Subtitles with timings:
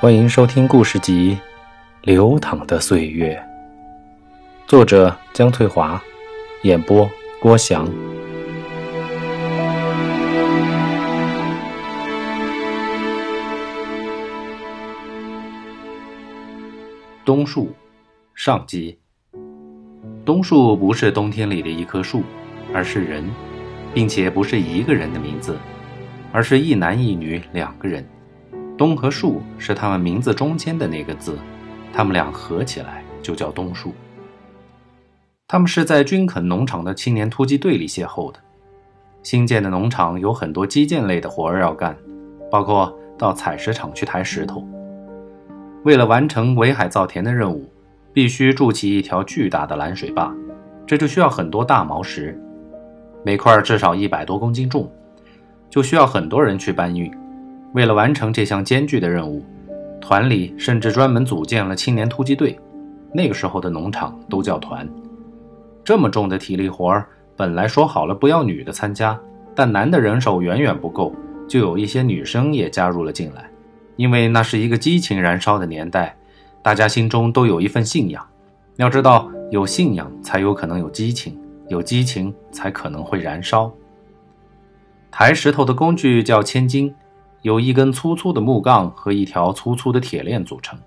[0.00, 1.34] 欢迎收听故事集
[2.02, 3.34] 《流淌的岁月》，
[4.68, 6.00] 作者江翠华，
[6.62, 7.84] 演播郭翔。
[17.24, 17.74] 冬树
[18.36, 18.96] 上集。
[20.24, 22.22] 冬树不是冬天里的一棵树，
[22.72, 23.28] 而是人，
[23.92, 25.58] 并且不是一个人的名字，
[26.30, 28.08] 而是一男一女两个人。
[28.78, 31.36] 东和树是他们名字中间的那个字，
[31.92, 33.92] 他们俩合起来就叫东树。
[35.48, 38.38] 他们是在军垦农场的青年突击队里邂逅的。
[39.24, 41.96] 新建的农场有很多基建类的活儿要干，
[42.52, 44.64] 包括到采石场去抬石头。
[45.82, 47.68] 为了完成围海造田的任务，
[48.12, 50.32] 必须筑起一条巨大的拦水坝，
[50.86, 52.40] 这就需要很多大毛石，
[53.24, 54.88] 每块至少一百多公斤重，
[55.68, 57.12] 就需要很多人去搬运。
[57.74, 59.44] 为了完成这项艰巨的任务，
[60.00, 62.58] 团里甚至专门组建了青年突击队。
[63.12, 64.88] 那个时候的农场都叫团。
[65.84, 69.18] 这么重的体力活儿，本来说好了不要女的参加，
[69.54, 71.14] 但男的人手远远不够，
[71.48, 73.48] 就有一些女生也加入了进来。
[73.96, 76.16] 因为那是一个激情燃烧的年代，
[76.62, 78.24] 大家心中都有一份信仰。
[78.76, 83.72] 要知道，有信仰才有可能有激情，有激情才可能会燃烧。
[85.10, 86.94] 抬石头的工具叫千斤。
[87.42, 90.78] 由一根粗粗的木杠和一条粗粗的铁链组成。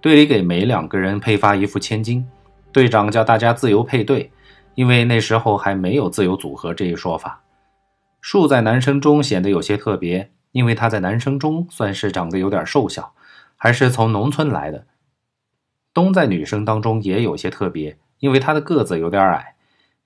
[0.00, 2.26] 队里给每两个人配发一副千斤，
[2.72, 4.30] 队长叫大家自由配对，
[4.74, 7.40] 因为那时候还没有自由组合这一说法。
[8.20, 13.12] 树在男生中显得有些特别，因为他在男生中算是长得有点瘦小，
[13.56, 14.86] 还是从农村来的。
[15.92, 19.54] 冬在女生当中也有些特别，因为他的个子有点矮，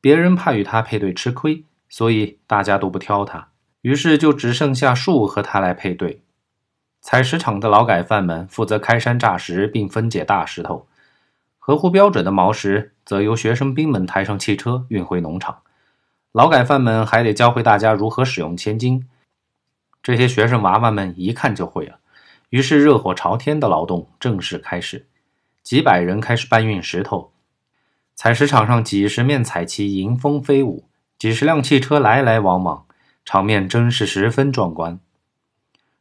[0.00, 3.48] 别人怕与他配对吃亏，所以大家都不挑他。
[3.82, 6.22] 于是就只剩下树和他来配对。
[7.00, 10.86] 采石场的劳改犯们负责开山炸石并分解大石头，
[11.58, 15.58] 合乎标准的毛石则由学生兵们抬上汽车运回农场。
[16.32, 19.08] 劳改犯们还得教会大家如何使用千斤。
[20.02, 22.00] 这些学生娃娃们一看就会了，
[22.50, 25.06] 于是热火朝天的劳动正式开始。
[25.62, 27.32] 几百人开始搬运石头，
[28.14, 30.88] 采石场上几十面彩旗迎风飞舞，
[31.18, 32.86] 几十辆汽车来来往往。
[33.30, 34.98] 场面真是十分壮观。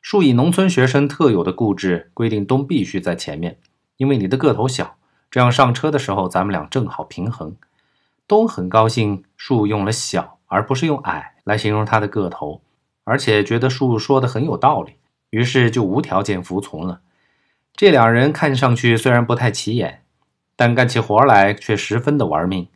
[0.02, 3.60] 树以农村学生特有的固执规定，东必须在前面，
[3.98, 4.96] 因为你的个头小，
[5.30, 7.58] 这样上车的时候咱们俩正好平衡。
[8.30, 12.62] 东很高兴，树用了“小”而不是用“矮”来形容他的个头，
[13.04, 14.94] 而且觉得树说的很有道理，
[15.32, 17.02] 于是就无条件服从了。
[17.76, 20.02] 这两人看上去虽然不太起眼，
[20.56, 22.70] 但干起活来却十分的玩命，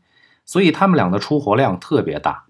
[0.44, 2.48] 所以他们俩的出活量特别大。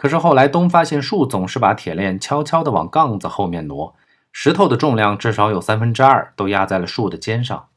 [0.00, 3.94] 可是后来，东发现树总是把铁链悄悄地往杠子后面挪，
[4.32, 7.68] 石头的重量至少有三分之二都压在了树的肩上。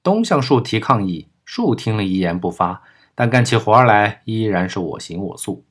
[0.00, 2.82] 东向树提抗议，树听了一言不发，
[3.16, 5.64] 但干起活来依然是我行我素。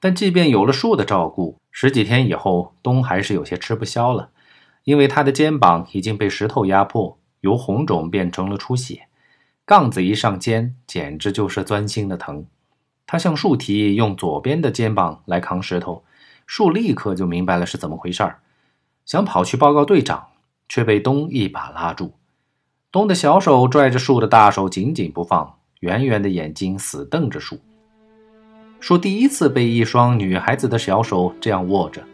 [0.00, 4.30] 但即便有了树的照顾，十几天以后，东还是有些吃不消了，
[4.84, 9.08] 因为他的肩膀已经被石头压迫，由红肿变成了出血，
[9.66, 12.46] 杠子一上肩，简直就是钻心的疼。
[13.10, 16.04] 他向树提议用左边的肩膀来扛石头，
[16.46, 18.40] 树立刻就明白了是怎么回事儿，
[19.06, 20.26] 想跑去报告队长，
[20.68, 22.12] 却被东一把拉住。
[22.92, 27.58] 东的小手拽着树的大手紧紧不放，圆圆的眼睛死瞪着树。
[28.78, 32.04] 树第一次被一双女孩子的小手这样握着，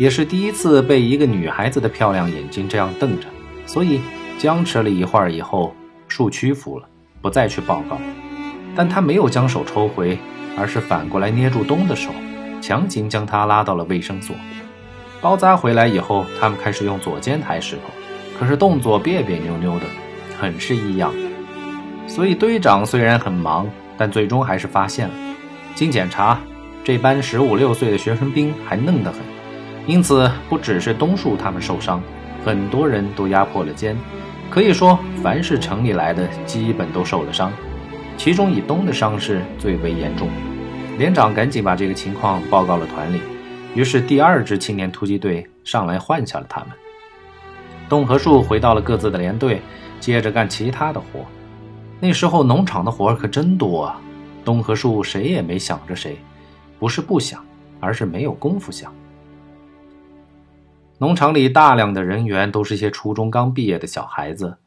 [0.00, 3.28] 也是第一次被一个女孩子的漂亮眼睛这样瞪着，
[3.66, 4.00] 所以
[4.38, 5.74] 僵持了一会儿以后，
[6.08, 6.88] 树屈服了，
[7.20, 7.98] 不再去报告。
[8.74, 10.18] 但他没有将手抽回，
[10.56, 12.10] 而是反过来捏住东的手，
[12.60, 14.34] 强行将他拉到了卫生所。
[15.20, 17.82] 包扎回来以后，他们开始用左肩抬石头，
[18.38, 19.86] 可是动作别别扭扭的，
[20.38, 21.12] 很是异样。
[22.08, 25.14] 所以队长虽然很忙，但最终还是发现了。
[25.74, 26.40] 经检查，
[26.82, 29.20] 这班十五六岁的学生兵还嫩得很，
[29.86, 32.02] 因此不只是东树他们受伤，
[32.44, 33.96] 很多人都压破了肩。
[34.50, 37.52] 可以说，凡是城里来的，基本都受了伤。
[38.22, 40.28] 其中以东的伤势最为严重，
[40.96, 43.20] 连长赶紧把这个情况报告了团里，
[43.74, 46.68] 于是第二支青年突击队上来换下了他们。
[47.88, 49.60] 东和树回到了各自的连队，
[49.98, 51.26] 接着干其他的活。
[51.98, 54.00] 那时候农场的活可真多啊，
[54.44, 56.16] 东和树谁也没想着谁，
[56.78, 57.44] 不是不想，
[57.80, 58.94] 而是没有功夫想。
[60.96, 64.58] 农场里大量的人员都是些初中刚毕业的小孩子。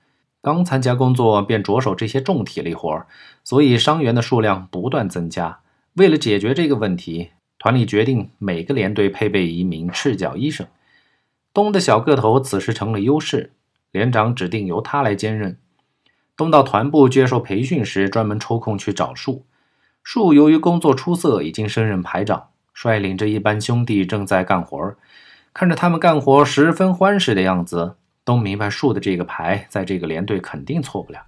[0.46, 3.04] 刚参加工作便着手这些重体力活
[3.44, 5.62] 所以伤员的数量不断增加。
[5.96, 10.68] 为了解决这个问题，团里决定每个连队配备一名赤脚医生。
[11.52, 13.54] 东的小个头此时成了优势，
[13.92, 15.58] 连长指定由他来兼任。
[16.38, 19.48] 东到团部接受培训时，专门抽空去找树。
[20.04, 24.96] 树由于工作出色，已经升任排长，率领着一班兄弟正在干活。
[25.56, 27.96] 看着他们干活十分欢实的样子，
[28.26, 31.22] 都明白树的这个牌在这个连队肯定错不了。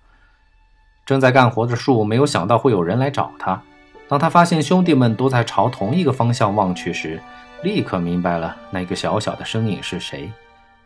[1.05, 3.61] 正在干活的树没有想到会有人来找他。
[4.09, 7.21] 当他发现兄弟们都在朝同一个方向望去时，
[7.61, 10.29] 立刻明白了那个小小的身影是谁。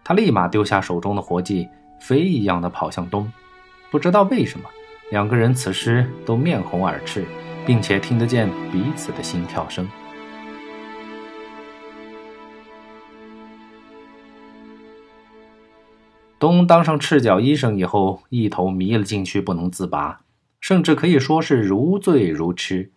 [0.04, 1.70] 他立马丢下手中的活计，
[2.00, 3.32] 飞一样的跑向东。
[3.90, 4.68] 不知道为什么，
[5.12, 7.26] 两个人此时都面红耳赤，
[7.66, 9.88] 并且听得见彼此的心跳声。
[16.42, 20.22] 东当上赤脚医生以后，一头迷了进去，不能自拔，
[20.60, 22.90] 甚至可以说是如醉如痴。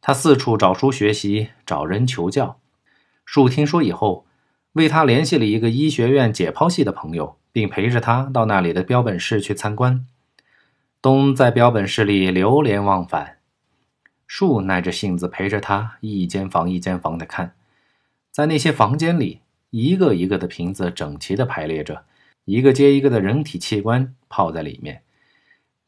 [0.00, 2.58] 他四处找书学习，找人求教。
[3.24, 4.26] 树听说以后，
[4.72, 10.04] 为他联系了一个医学院解剖系的朋友，并陪着他到那里的标本室去参观。
[11.00, 13.36] 东在标本室里流连忘返，
[14.26, 17.54] 树耐着性子陪着他一间房一间房的看，
[18.32, 19.38] 在那些房间里，
[19.70, 22.02] 一个一个的瓶子整齐的排列着，
[22.44, 25.02] 一个接一个的人体器官泡在里面。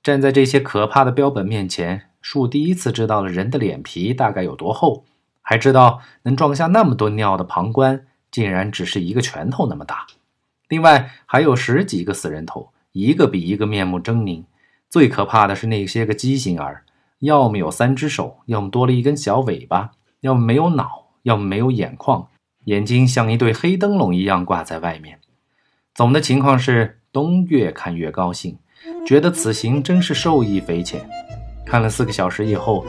[0.02, 5.04] 站在这些可怕的标本面前，树第一次知道了人的脸皮大概有多厚，
[5.40, 10.06] 还知道能装下那么多尿的膀胱竟然只是一个拳头那么大。
[10.68, 14.44] 另外还有十几个死人头，一个比一个面目狰狞。
[14.90, 16.84] 最可怕的是那些个畸形儿，
[17.18, 22.28] 要么有三只手，要么多了一根小尾巴，要么没有脑，要么没有眼眶，
[22.66, 25.18] 眼睛像一对黑灯笼一样挂在外面。
[25.94, 28.58] 总的情况是，东越看越高兴，
[29.06, 31.00] 觉得此行真是受益匪浅。
[31.64, 32.84] 看了四个小时以后，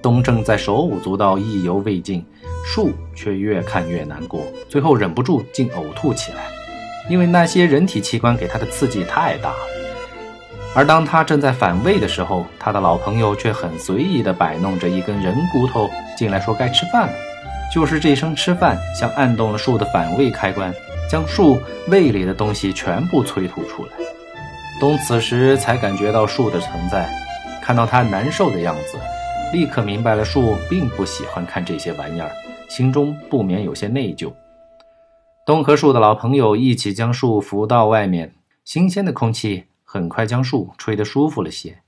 [0.00, 2.24] 东正在手舞足蹈，意犹未尽，
[2.64, 6.38] 树却越看越难过，最后忍不住竟呕吐起来，
[7.10, 9.58] 因为那些人体器官给他的刺激太大了。
[10.74, 17.12] 而当他正在反胃的时候，他的老朋友却很随意地摆弄着一根人骨头进来，说：“该吃饭了。”
[17.74, 20.74] 就是这声“吃饭”，像按动了树的反胃开关，
[21.08, 21.58] 将树
[21.88, 23.92] 胃里的东西全部催吐出来。
[24.78, 27.08] 东此时才感觉到树的存在，
[27.62, 28.98] 看到他难受的样子，
[29.52, 32.30] 立刻明白了树并不喜欢看这些玩意儿，
[32.68, 34.32] 心中不免有些内疚。
[35.46, 38.34] 东和树的老朋友一起将树扶到外面，
[38.64, 39.64] 新鲜的空气。
[39.90, 41.78] 很快将树吹得舒服了些，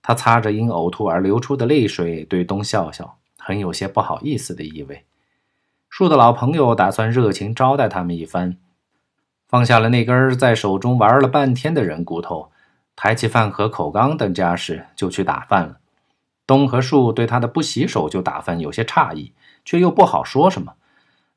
[0.00, 5.04] 他擦着因呕吐而流出的泪水，对东笑笑，很有些不好意思的意味。
[5.96, 8.56] 树的老朋友打算热情招待他们一番，
[9.46, 12.50] 放下了那根在手中玩了半天的人骨头，
[12.96, 15.76] 抬起饭盒、口缸等家事，就去打饭了。
[16.48, 19.32] 东和树对他的不洗手就打饭有些诧异，
[19.64, 20.72] 却又不好说什么，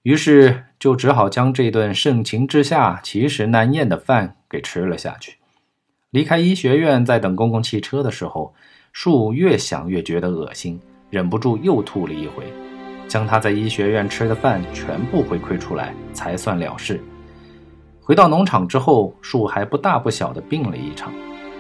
[0.02, 5.38] 于是就只好将这顿盛情之下其实难咽的饭给吃了下去。
[6.10, 8.56] 离开医学院，在等公共汽车的时候，
[8.92, 10.82] 树越想越觉得恶心，
[11.12, 12.52] 忍不住又吐了一回，
[13.08, 17.02] 将他在医学院吃的饭全部回馈出来，才算了事。
[18.02, 21.12] 回到农场之后，树还不大不小的病了一场。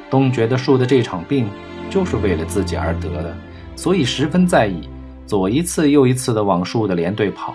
[0.10, 1.50] 东觉得树的这场病
[1.90, 3.36] 就是为了自己而得的，
[3.76, 4.88] 所以十分在意，
[5.26, 7.54] 左一次又一次的往树的连队跑。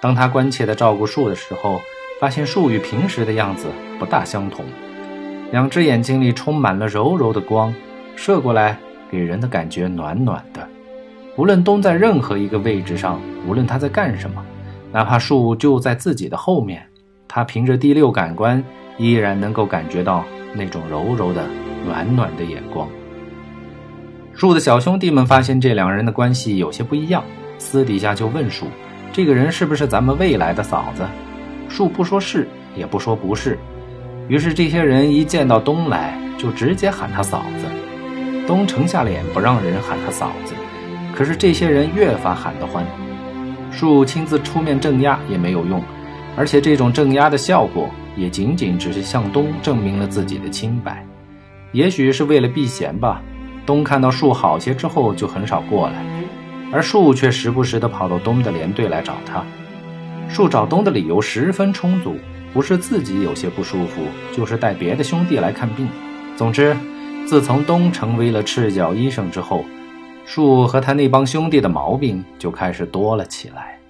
[0.00, 1.80] 当他关切的照顾树的时候，
[2.20, 3.66] 发现树与平时的样子
[3.98, 4.64] 不大相同。
[5.50, 7.74] 两只眼睛里充满了柔柔的光，
[8.14, 8.78] 射过来，
[9.10, 10.66] 给人的感觉暖暖的。
[11.36, 14.44] 无论东在任何一个位置上，无论他在干什么，
[14.92, 16.86] 哪怕树就在自己的后面，
[17.26, 18.62] 他凭着第六感官，
[18.98, 20.24] 依然能够感觉到
[20.54, 21.42] 那种柔柔的、
[21.86, 22.86] 暖暖的眼光。
[24.34, 27.24] 树的小兄弟们发现这两人的关系有些不一样，
[27.56, 28.66] 私底下就问树
[29.10, 31.06] ：“这个人是不是咱们未来的嫂子？”
[31.68, 32.46] 树不说是，
[32.76, 33.58] 也不说不是。
[34.28, 38.46] 于是，这些人一见到东来，就直接喊他嫂子。
[38.46, 40.54] 东沉下脸，不让人喊他嫂子。
[41.22, 42.84] 可是这些人越发喊得欢，
[43.70, 45.80] 树亲自出面镇压也没有用，
[46.36, 51.06] 而且这种镇压的效果，也仅仅只是向东证明了自己的清白。
[51.70, 53.22] 也许是为了避嫌吧，
[53.64, 56.04] 东看到树好些之后，就很少过来，
[56.72, 59.44] 而树却时不时地跑到东的连队来找他。
[60.28, 62.16] 树找东的理由十分充足。
[62.52, 64.02] 不是自己有些不舒服，
[64.32, 65.86] 就是带别的兄弟来看病。
[66.36, 66.76] 总之，
[67.26, 69.64] 自从东成为了赤脚医生之后，
[70.24, 73.81] 树和他那帮兄弟的毛病就开始多了起来。